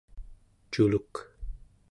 [0.71, 1.13] culuk